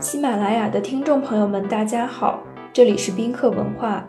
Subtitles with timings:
[0.00, 2.42] 喜马拉雅的听众朋友们，大家好，
[2.72, 4.02] 这里是宾客文化，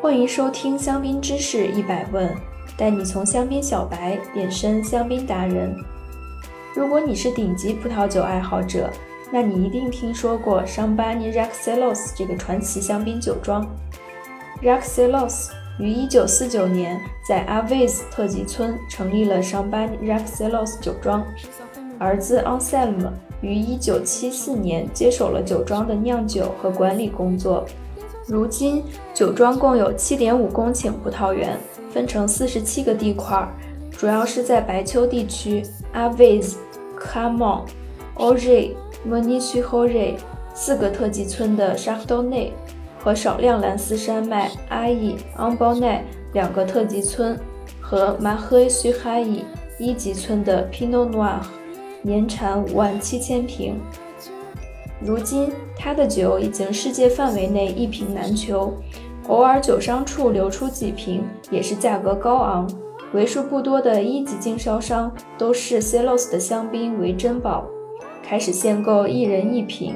[0.00, 2.32] 欢迎收听香槟知识一百问，
[2.76, 5.74] 带你从香槟小白变身香槟达人。
[6.76, 8.88] 如果你是顶级葡萄酒爱好者，
[9.32, 13.66] 那你一定听说过香巴尼 Raxelos 这个传奇香槟酒庄。
[14.62, 15.50] Raxelos
[15.80, 21.26] 于1949年在阿维斯特级村成立了香巴尼 Raxelos 酒庄，
[21.98, 23.08] 儿子 Anselm
[23.42, 27.66] 于1974年接手了酒庄的酿酒和管理工作。
[28.26, 28.82] 如今，
[29.12, 31.58] 酒庄共有7.5公顷葡萄园，
[31.90, 33.46] 分成47个地块。
[33.90, 36.58] 主要是在白丘地区阿维斯、
[36.96, 37.64] 卡蒙、
[38.14, 38.74] 奥瑞、
[39.04, 40.16] 莫尼苏霍瑞
[40.54, 42.52] 四个特级村的沙克多内
[42.98, 47.38] 和少量蓝丝山脉阿伊、昂包奈两个特级村
[47.80, 49.44] 和马赫苏哈伊
[49.78, 51.40] 一级村的皮诺诺尔，
[52.02, 53.80] 年产五万七千瓶。
[55.00, 58.72] 如今，他的酒已经世界范围内一瓶难求，
[59.28, 62.68] 偶尔酒商处流出几瓶，也是价格高昂。
[63.12, 67.64] 为数不多的一级经销商都视 Celos 的香槟为珍宝，
[68.22, 69.94] 开始限购一人一瓶。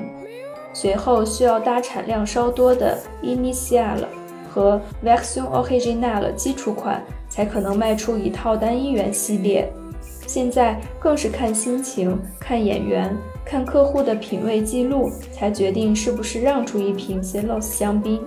[0.72, 4.04] 随后需要搭产量稍多的 Initial
[4.50, 9.72] 和 Version Original 基础款才可能卖出一套单一元系列。
[10.26, 18.20] 现在更是看心情、看眼缘、看客户的品味记录，才决定是不是让出一瓶 Celos 香槟。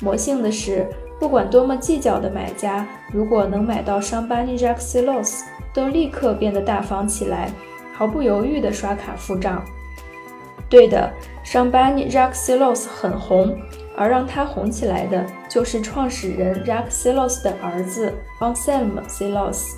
[0.00, 0.86] 魔性的是。
[1.18, 5.40] 不管多么计较的买家，如果能买到商巴尼 Raxelos，
[5.72, 7.50] 都立刻变得大方起来，
[7.94, 9.64] 毫不犹豫地刷卡付账。
[10.68, 11.10] 对的，
[11.42, 13.56] 商巴尼 Raxelos 很红，
[13.96, 19.68] 而让它红起来的，就是创始人 Raxelos 的儿子 Anselm Celos。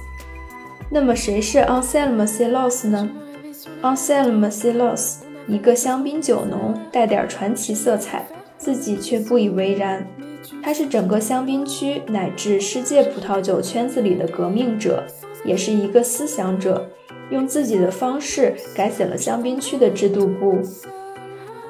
[0.91, 3.11] 那么谁是 Anselm Celos 呢
[3.83, 10.07] ？Anselm Celos，一个香槟酒农，带点传奇色彩，自己却不以为然。
[10.63, 15.05] 他是整个香槟区乃至世界葡萄酒圈子里的革命者，
[15.45, 16.89] 也是一个思想者，
[17.29, 20.59] 用自己的方式改写了香槟区的制度部。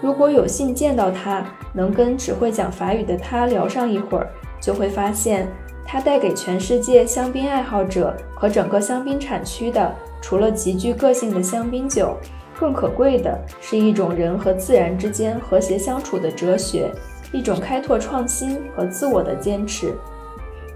[0.00, 1.44] 如果有幸见到他，
[1.74, 4.28] 能跟只会讲法语的他聊上一会儿，
[4.60, 5.48] 就会发现
[5.90, 9.90] 它带给全世界香槟爱好者和整个香槟产区的，
[10.20, 12.14] 除了极具个性的香槟酒，
[12.60, 16.92] 更可贵的是一种人和自然之间和谐相处的哲学。
[17.32, 19.94] 一种开拓创新和自我的坚持，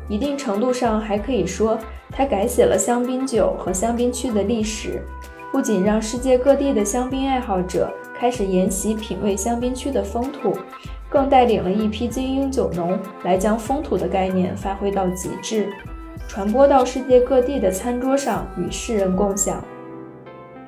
[0.08, 1.78] 一定程度上还可以说，
[2.10, 5.02] 它改写了香槟酒和香槟区的历史，
[5.50, 10.54] 不仅让世界各地的香槟爱好者开始研习品味香槟区的风土，
[11.12, 15.68] 更带领了一批精英酒农来将风土的概念发挥到极致，
[16.26, 19.62] 传播到世界各地的餐桌上与世人共享。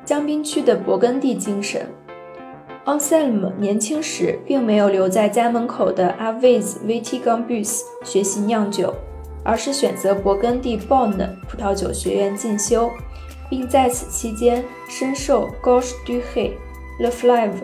[0.04, 1.86] 江滨区的勃艮第精神。
[2.84, 8.94] Onselm 年轻时并没有留在家门口的 a v i s Vitigambus 学习酿酒，
[9.42, 11.16] 而是选择勃艮第 Bonn
[11.48, 12.90] 葡萄酒学院进修，
[13.48, 16.50] 并在此期间深受 Gauche du Ré、
[17.00, 17.62] Le Fleuve、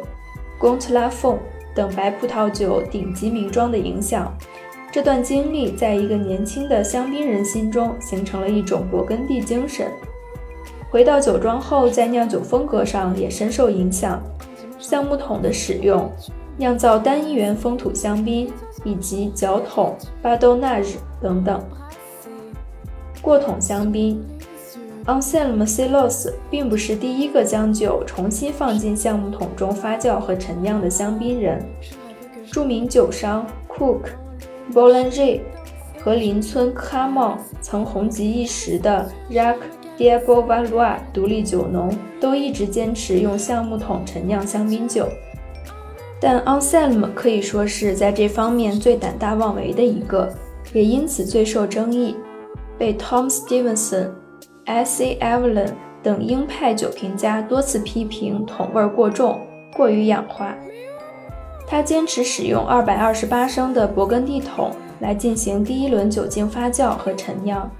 [0.58, 1.36] Comte Lafon
[1.80, 4.30] 等白葡萄酒顶级名庄的影响。
[4.92, 9.90] 这段经历在一个年轻的香槟人心中形成了一种勃艮第精神。
[10.90, 14.22] 回到酒庄后，在酿酒风格上也深受影响。
[14.78, 16.12] 橡木桶的使用，
[16.58, 18.52] 酿造单一元风土香槟，
[18.84, 20.84] 以及角桶、巴豆纳日
[21.22, 21.64] 等等。
[23.22, 24.22] 过桶香槟
[25.10, 31.64] ，Anselm Celos 并不是第一个将酒重新放进橡木桶中发酵和陈酿的香槟人。
[32.52, 34.02] 著名酒商 Cook、
[34.72, 35.40] b o l a n g e r
[36.02, 39.56] 和邻村 Camon 曾红极一时的 Jacques。
[39.98, 45.06] Diego Valois 独立酒农都一直坚持用橡木桶陈酿香槟酒，
[46.18, 50.32] 但 Anselm 可以说是在这方面最胆大妄为的一个，
[50.72, 52.16] 也因此最受争议，
[52.78, 54.08] 被 Tom Stevenson、
[54.66, 55.18] S.A.
[55.20, 55.70] Evelyn
[56.02, 59.40] 等鹰派酒评家多次批评桶味过重、
[59.76, 60.54] 过于氧化。
[61.66, 67.70] 他坚持使用228升的勃艮第桶来进行第一轮酒精发酵和陈酿。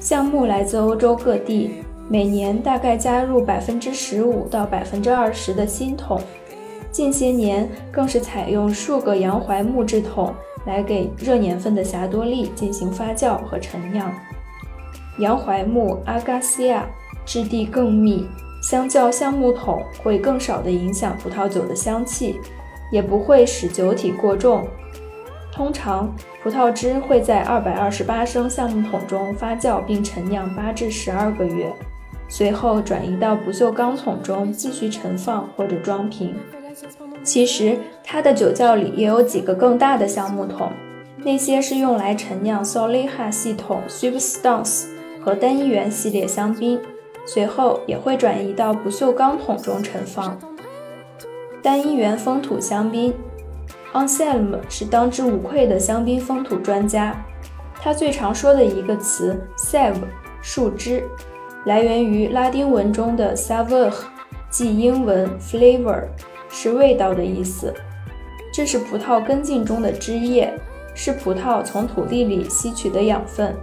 [0.00, 6.20] 橡木来自欧洲各地，每年大概加入百分之十五到百分之二十的新桶。
[6.90, 10.32] 近些年更是采用数个洋槐木质桶
[10.66, 14.12] 来给热年份的霞多丽进行发酵和陈酿。
[15.18, 16.86] 洋槐木阿嘎西亚
[17.24, 18.26] 质地更密，
[18.62, 22.40] 相较橡木桶会更少的影响葡萄酒的香气，
[22.90, 24.66] 也不会使酒体过重。
[25.52, 31.72] 通常，葡萄汁会在二百二十八升橡木桶中发酵并陈酿八至十二个月，
[32.28, 36.36] 随后转移到不锈钢桶中继续陈放或者装瓶。
[37.24, 40.70] 其实它的酒窖里也有几个更大的橡木桶，
[41.24, 44.86] 那些是用来陈酿 Soliha 系统 Substance
[45.28, 46.80] 和单一元系列香槟，
[47.26, 50.38] 随后也会转移到不锈钢桶中陈放。
[51.62, 53.12] 单一元风土香槟
[53.92, 57.14] ，Anselm 是当之无愧的香槟风土专家。
[57.74, 59.96] 他最常说的一个词 “save”
[60.40, 61.04] 树枝，
[61.66, 63.92] 来源于拉丁文中的 “savoir”，
[64.48, 66.04] 即英文 “flavor”，
[66.48, 67.74] 是味道的意思。
[68.50, 70.50] 这是葡萄根茎中的汁液，
[70.94, 73.54] 是葡萄从土地里吸取的养分。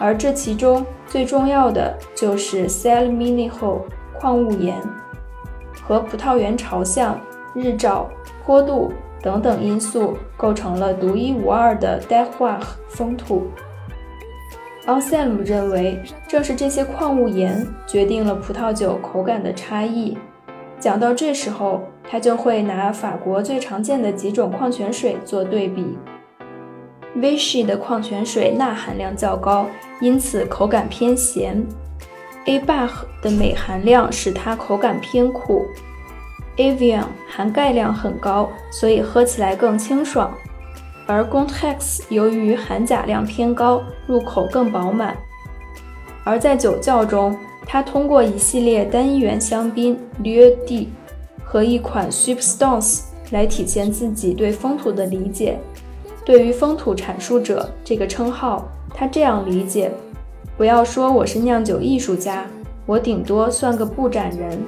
[0.00, 3.82] 而这其中最重要的就是 “sal mineral”
[4.18, 4.76] 矿物盐，
[5.80, 7.20] 和葡萄园朝向、
[7.54, 8.10] 日照、
[8.44, 8.90] 坡度。
[9.22, 13.48] 等等因素构成了独一无二的 d e h o i r 风土。
[14.86, 20.16] Anselm 认为，正是这些矿物盐决定了葡萄酒口感的差异。
[20.78, 25.98] 讲到这时候，他就会拿法国最常见的几种矿泉水做对比。
[27.16, 29.66] Vichy 的矿泉水钠含量较高，
[30.00, 31.64] 因此口感偏咸。
[32.46, 32.90] A Bach
[33.20, 35.66] 的镁含量使它口感偏苦。
[36.56, 40.32] Avion 含钙量很高，所以喝起来更清爽，
[41.06, 45.16] 而 Gontex 由于含钾量偏高，入口更饱满。
[46.22, 47.36] 而在酒窖中，
[47.66, 50.90] 它通过一系列单一元香槟 Lieu D
[51.42, 55.58] 和一款 s u p s t a n c e 来体现自己对风土的理解。
[56.24, 59.90] 对于风土阐述者这个称号，他这样理解：
[60.56, 62.46] 不要说我是酿酒艺术家，
[62.86, 64.62] 我顶多算个布展人。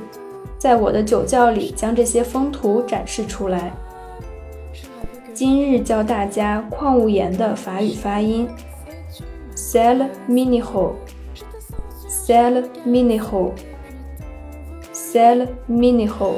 [0.58, 3.72] 在我的酒窖里，将这些风土展示出来。
[5.34, 8.48] 今日教大家矿物盐的法语发音
[9.54, 10.94] s e l m i n i h o
[12.08, 13.52] s e l m i n i h o
[14.92, 16.36] s e l m i n i h o。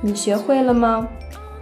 [0.00, 1.06] 你学会了吗？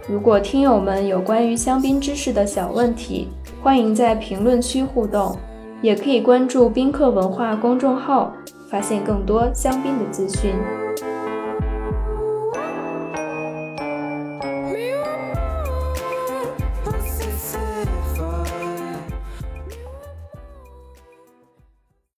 [0.07, 3.27] 如果听友们有关于香槟知识的小问题，
[3.63, 5.35] 欢迎在评论区互动，
[5.81, 8.31] 也可以关注宾客文化公众号，
[8.69, 10.53] 发现更多香槟的资讯。